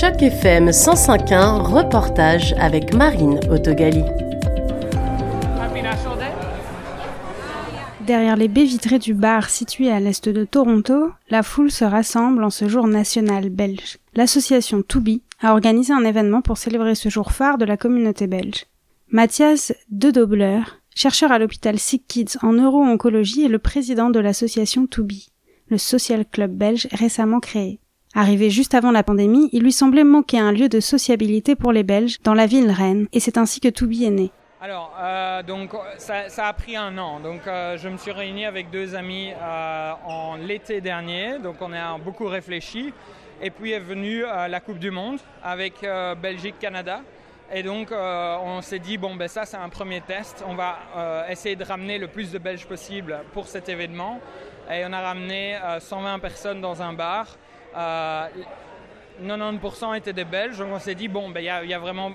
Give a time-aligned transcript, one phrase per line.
[0.00, 4.02] Choc FM 105.1, reportage avec Marine Autogali.
[8.06, 12.44] Derrière les baies vitrées du bar situé à l'est de Toronto, la foule se rassemble
[12.44, 13.98] en ce jour national belge.
[14.14, 18.64] L'association Toubi a organisé un événement pour célébrer ce jour phare de la communauté belge.
[19.10, 20.60] Mathias De Dobler,
[20.94, 25.30] chercheur à l'hôpital Sick Kids en neuro-oncologie, est le président de l'association Toubi,
[25.68, 27.80] le social club belge récemment créé.
[28.14, 31.84] Arrivé juste avant la pandémie, il lui semblait manquer un lieu de sociabilité pour les
[31.84, 34.32] Belges dans la ville Rennes, et c'est ainsi que Toubi est né.
[34.62, 37.20] Alors, euh, donc, ça, a pris un an.
[37.20, 41.38] Donc, euh, je me suis réuni avec deux amis euh, en l'été dernier.
[41.38, 42.92] Donc, on a beaucoup réfléchi.
[43.40, 45.76] Et puis est venue la Coupe du Monde avec
[46.20, 47.00] Belgique-Canada.
[47.50, 50.44] Et donc, on s'est dit, bon, ben ça, c'est un premier test.
[50.46, 50.76] On va
[51.30, 54.20] essayer de ramener le plus de Belges possible pour cet événement.
[54.70, 57.28] Et on a ramené 120 personnes dans un bar.
[57.74, 60.58] 90% étaient des Belges.
[60.58, 62.12] Donc, on s'est dit, bon, ben, il y, y, a vraiment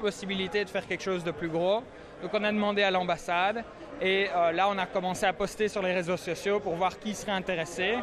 [0.00, 1.82] possibilité de faire quelque chose de plus gros.
[2.22, 3.64] Donc, on a demandé à l'ambassade.
[4.00, 7.14] Et euh, là, on a commencé à poster sur les réseaux sociaux pour voir qui
[7.14, 7.94] serait intéressé.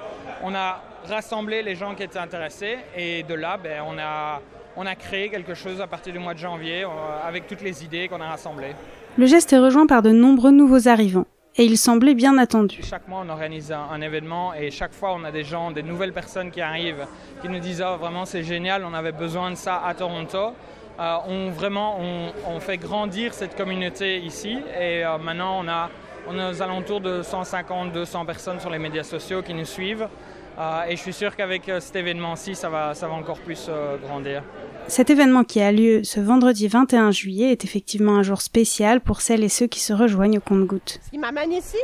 [0.43, 2.77] On a rassemblé les gens qui étaient intéressés.
[2.95, 4.41] Et de là, ben, on, a,
[4.75, 6.87] on a créé quelque chose à partir du mois de janvier euh,
[7.25, 8.75] avec toutes les idées qu'on a rassemblées.
[9.17, 11.24] Le geste est rejoint par de nombreux nouveaux arrivants.
[11.57, 12.81] Et il semblait bien attendu.
[12.83, 16.11] Chaque mois, on organise un, événement et chaque fois, on a des gens, des nouvelles
[16.11, 17.07] personnes qui arrivent,
[17.41, 20.53] qui nous disent oh, vraiment c'est génial, on avait besoin de ça à Toronto.
[20.99, 25.89] Euh, on, vraiment, on, on, fait grandir cette communauté ici et euh, maintenant, on a,
[26.27, 30.09] on a aux alentours de 150-200 personnes sur les médias sociaux qui nous suivent.
[30.57, 33.69] Euh, et je suis sûr qu'avec cet événement-ci, ça va, ça va encore plus
[34.01, 34.43] grandir.
[34.87, 39.21] Cet événement qui a lieu ce vendredi 21 juillet est effectivement un jour spécial pour
[39.21, 40.99] celles et ceux qui se rejoignent au compte-gouttes.
[41.03, 41.77] Ce qui m'amène ici,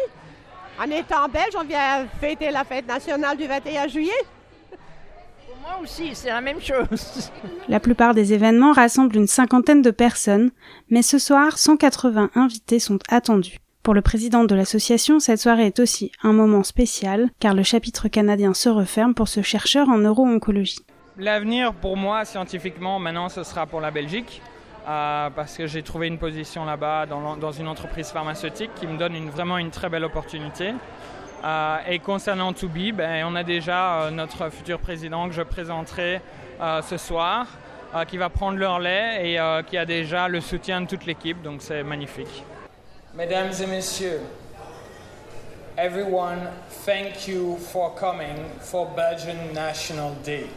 [0.79, 4.11] en étant belge, on vient fêter la fête nationale du 21 juillet.
[5.47, 7.31] Pour moi aussi, c'est la même chose.
[7.69, 10.51] La plupart des événements rassemblent une cinquantaine de personnes,
[10.89, 13.60] mais ce soir, 180 invités sont attendus.
[13.83, 18.09] Pour le président de l'association, cette soirée est aussi un moment spécial, car le chapitre
[18.09, 20.81] canadien se referme pour ce chercheur en neuro-oncologie.
[21.17, 24.43] L'avenir pour moi, scientifiquement, maintenant, ce sera pour la Belgique,
[24.87, 29.15] euh, parce que j'ai trouvé une position là-bas dans, une entreprise pharmaceutique qui me donne
[29.15, 30.75] une, vraiment une très belle opportunité.
[31.43, 36.21] Euh, et concernant Toubi, ben, on a déjà euh, notre futur président que je présenterai
[36.83, 37.47] ce soir,
[38.07, 41.63] qui va prendre le relais et qui a déjà le soutien de toute l'équipe, donc
[41.63, 42.43] c'est magnifique.
[43.13, 44.21] Mesdames et messieurs,
[45.77, 46.47] everyone,
[46.85, 50.47] thank you for coming for Belgian National Day.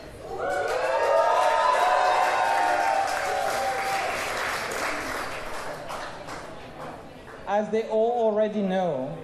[7.49, 9.19] As they all already know,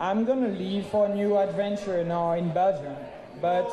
[0.00, 2.96] I'm to leave for a new adventure now in Belgium,
[3.40, 3.70] but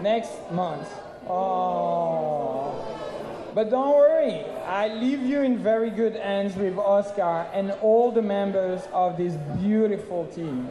[0.00, 0.88] next month.
[1.28, 2.82] Oh.
[3.54, 8.22] But don't worry, I leave you in very good hands with Oscar and all the
[8.22, 10.68] members of this beautiful team.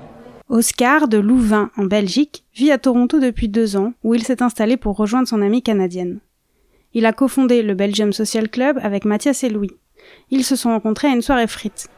[0.47, 4.77] Oscar de Louvain, en Belgique, vit à Toronto depuis deux ans, où il s'est installé
[4.77, 6.19] pour rejoindre son amie canadienne.
[6.93, 9.75] Il a cofondé le Belgium Social Club avec Mathias et Louis.
[10.31, 11.89] Ils se sont rencontrés à une soirée frites.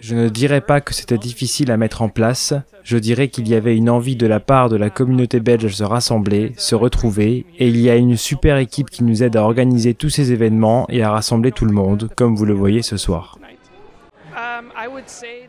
[0.00, 3.54] Je ne dirais pas que c'était difficile à mettre en place, je dirais qu'il y
[3.54, 7.46] avait une envie de la part de la communauté belge de se rassembler, se retrouver,
[7.58, 10.86] et il y a une super équipe qui nous aide à organiser tous ces événements
[10.88, 13.38] et à rassembler tout le monde, comme vous le voyez ce soir.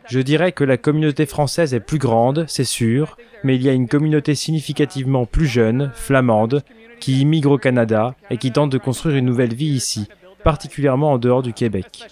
[0.08, 3.72] Je dirais que la communauté française est plus grande, c'est sûr, mais il y a
[3.72, 6.62] une communauté significativement plus jeune, flamande,
[7.00, 10.08] qui immigre au Canada et qui tente de construire une nouvelle vie ici,
[10.42, 12.04] particulièrement en dehors du Québec.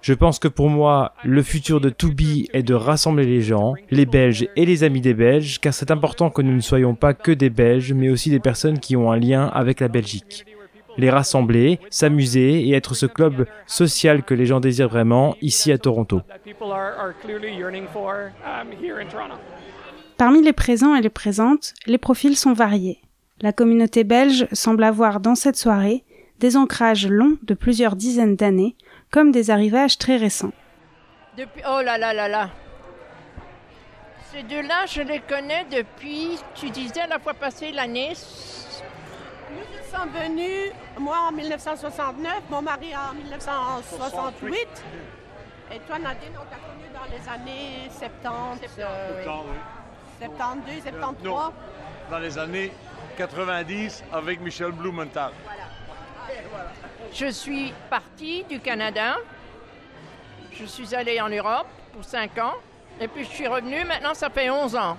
[0.00, 4.06] Je pense que pour moi, le futur de Toubi est de rassembler les gens, les
[4.06, 7.32] Belges et les amis des Belges, car c'est important que nous ne soyons pas que
[7.32, 10.44] des Belges, mais aussi des personnes qui ont un lien avec la Belgique.
[10.98, 15.78] Les rassembler, s'amuser et être ce club social que les gens désirent vraiment ici à
[15.78, 16.22] Toronto.
[20.16, 23.02] Parmi les présents et les présentes, les profils sont variés.
[23.42, 26.05] La communauté belge semble avoir dans cette soirée
[26.38, 28.76] des ancrages longs de plusieurs dizaines d'années,
[29.10, 30.52] comme des arrivages très récents.
[31.36, 32.50] Depuis, oh là là là là.
[34.32, 38.12] Ces deux-là, je les connais depuis, tu disais la fois passée, l'année.
[39.50, 44.56] Nous sommes venus, moi en 1969, mon mari en 1968.
[45.72, 49.24] Et toi, Nadine, on t'a connu dans les années 70, euh,
[50.20, 51.24] 72, 73.
[51.24, 51.52] Non,
[52.10, 52.72] dans les années
[53.16, 55.32] 90 avec Michel Blumenthal.
[55.44, 55.65] Voilà.
[57.18, 59.16] Je suis partie du Canada.
[60.52, 62.52] Je suis allée en Europe pour 5 ans.
[63.00, 63.84] Et puis je suis revenue.
[63.86, 64.98] Maintenant, ça fait 11 ans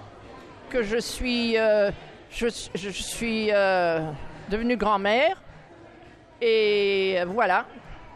[0.72, 1.92] que je suis euh,
[2.32, 4.00] je, suis euh,
[4.50, 5.40] devenue grand-mère
[6.42, 7.68] et voilà.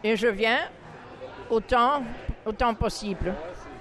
[0.02, 0.58] Et je viens
[1.48, 2.02] autant,
[2.44, 3.32] autant possible.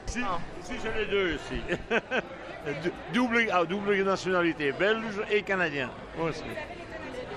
[0.06, 0.19] Si,
[0.62, 1.62] si j'ai les deux aussi.
[3.12, 5.89] double, ah, double nationalité, belge et canadien
[6.19, 6.44] aussi.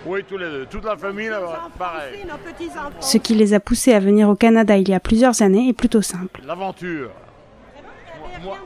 [0.07, 0.67] Oui, tous les deux.
[0.67, 2.25] Toute la famille, là, pareil.
[3.01, 5.73] Ce qui les a poussés à venir au Canada il y a plusieurs années est
[5.73, 6.41] plutôt simple.
[6.45, 7.11] L'aventure.
[8.43, 8.59] Moi,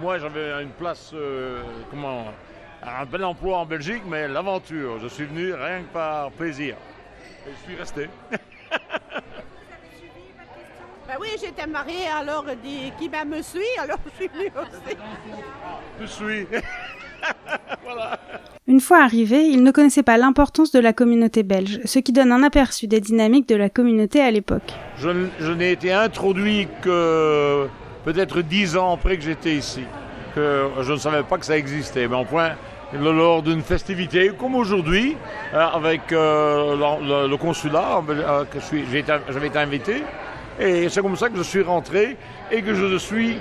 [0.00, 2.26] moi, j'avais une place, euh, comment,
[2.82, 4.98] un bel emploi en Belgique, mais l'aventure.
[5.00, 6.76] Je suis venu rien que par plaisir.
[7.46, 8.08] Et je suis resté.
[11.06, 12.46] Ben oui, j'étais mariée, alors
[12.98, 14.96] qui ben, me suit, alors je suis venue aussi.
[16.00, 16.46] Je suis.
[18.66, 22.32] Une fois arrivé, il ne connaissait pas l'importance de la communauté belge, ce qui donne
[22.32, 24.72] un aperçu des dynamiques de la communauté à l'époque.
[24.96, 27.66] Je, n'ai été introduit que
[28.06, 29.82] peut-être dix ans après que j'étais ici,
[30.34, 32.08] que je ne savais pas que ça existait.
[32.08, 32.52] Mais en point,
[32.94, 35.14] lors d'une festivité comme aujourd'hui,
[35.52, 38.44] euh, avec euh, le, consulat, euh,
[39.28, 40.02] j'avais été invité.
[40.58, 42.16] Et c'est comme ça que je suis rentré
[42.50, 43.38] et que je suis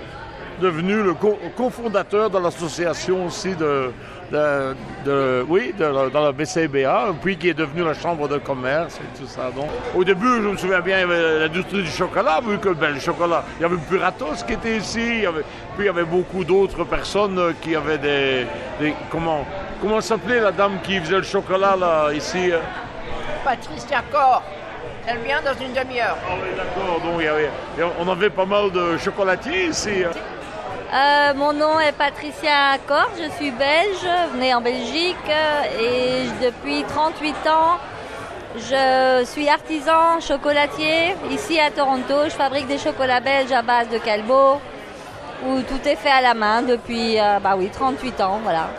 [0.62, 1.14] devenu le
[1.56, 3.92] cofondateur de l'association aussi de,
[4.32, 9.20] de, oui, de, dans la BCBA, puis qui est devenu la chambre de commerce et
[9.20, 9.52] tout ça.
[9.56, 12.70] Donc, au début, je me souviens bien, il y avait l'industrie du chocolat, vu que
[12.70, 15.44] ben, le chocolat, il y avait Puratos qui était ici, il y avait,
[15.76, 18.48] puis il y avait beaucoup d'autres personnes qui avaient des,
[19.12, 19.46] comment,
[19.82, 22.60] comment s'appelait la dame qui faisait le chocolat là ici euh?
[23.44, 24.42] Patricia Cor.
[25.06, 26.16] Elle vient dans une demi-heure.
[26.26, 27.02] Ah oui, d'accord.
[27.02, 27.50] Donc, il y avait,
[28.00, 30.04] on avait pas mal de chocolatiers ici.
[30.94, 35.18] Euh, mon nom est Patricia Accor, je suis belge, née en Belgique
[35.82, 37.80] et depuis 38 ans,
[38.56, 42.26] je suis artisan chocolatier ici à Toronto.
[42.26, 44.62] Je fabrique des chocolats belges à base de calbo
[45.48, 48.40] où tout est fait à la main depuis euh, bah oui, 38 ans.
[48.44, 48.70] Voilà.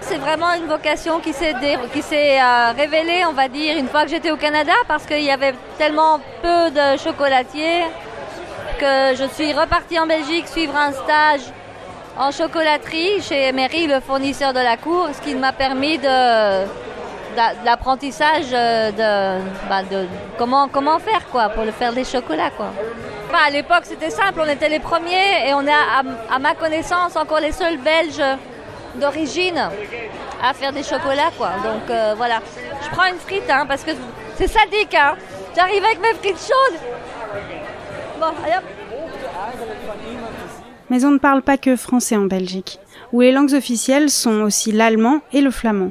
[0.00, 4.32] C'est vraiment une vocation qui s'est, euh, révélée, on va dire, une fois que j'étais
[4.32, 7.84] au Canada parce qu'il y avait tellement peu de chocolatiers
[8.78, 11.42] que je suis repartie en Belgique suivre un stage
[12.18, 16.64] en chocolaterie chez Emery, le fournisseur de la cour, ce qui m'a permis de,
[17.64, 20.06] l'apprentissage de, bah, de,
[20.38, 22.50] comment, comment faire quoi, pour le faire des chocolats.
[22.50, 22.66] Quoi.
[23.44, 25.72] à l'époque, c'était simple, on était les premiers et on est,
[26.30, 28.22] à, ma connaissance, encore les seuls Belges
[28.96, 29.70] d'origine
[30.42, 31.32] à faire des chocolats.
[31.36, 31.50] Quoi.
[31.64, 32.40] Donc euh, voilà,
[32.84, 33.90] je prends une frite hein, parce que
[34.36, 34.94] c'est sadique.
[34.94, 35.14] Hein.
[35.56, 36.80] J'arrive avec mes frites chaudes.
[40.90, 42.78] Mais on ne parle pas que français en Belgique,
[43.12, 45.90] où les langues officielles sont aussi l'allemand et le flamand.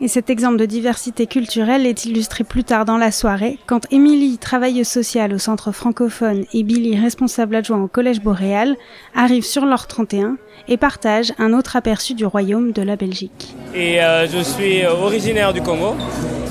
[0.00, 4.38] Et cet exemple de diversité culturelle est illustré plus tard dans la soirée, quand Émilie,
[4.38, 8.76] travailleuse sociale au centre francophone, et Billy, responsable adjoint au collège boréal,
[9.16, 10.36] arrivent sur leur 31
[10.68, 13.56] et partagent un autre aperçu du royaume de la Belgique.
[13.74, 15.96] Et euh, je suis euh, originaire du Congo,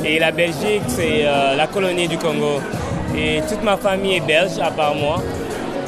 [0.04, 2.60] et la Belgique, c'est euh, la colonie du Congo.
[3.16, 5.22] Et toute ma famille est belge, à part moi.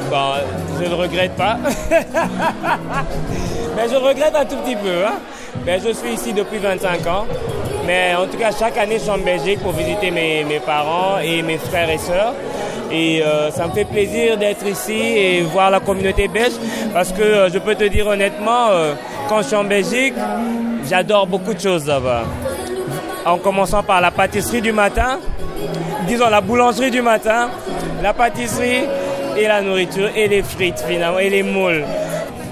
[0.09, 0.33] Bon,
[0.79, 1.57] je ne regrette pas.
[3.75, 5.05] Mais je regrette un tout petit peu.
[5.05, 5.19] Hein.
[5.65, 7.25] Mais je suis ici depuis 25 ans.
[7.85, 11.41] Mais en tout cas, chaque année, je suis en Belgique pour visiter mes, parents et
[11.41, 12.33] mes frères et sœurs.
[12.91, 16.53] Et euh, ça me fait plaisir d'être ici et voir la communauté belge
[16.91, 18.69] parce que euh, je peux te dire honnêtement,
[19.27, 20.15] quand je suis en Belgique,
[20.89, 22.23] j'adore beaucoup de choses là-bas
[23.25, 25.19] en commençant par la pâtisserie du matin,
[26.07, 27.49] disons la boulangerie du matin,
[28.01, 28.83] la pâtisserie
[29.37, 31.83] et la nourriture et les frites finalement et les moules.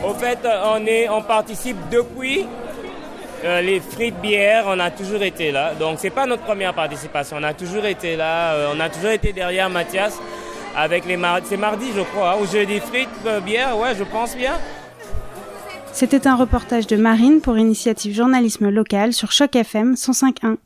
[0.03, 2.45] Au fait, on, est, on participe depuis
[3.43, 5.73] euh, les frites bières, on a toujours été là.
[5.79, 9.11] Donc c'est pas notre première participation, on a toujours été là, euh, on a toujours
[9.11, 10.17] été derrière Mathias
[10.75, 14.03] avec les mardis, c'est mardi je crois, hein, ou jeudi frites, euh, bière, ouais je
[14.03, 14.53] pense bien.
[15.99, 20.57] C'était un reportage de Marine pour Initiative Journalisme Local sur Choc FM 105.1.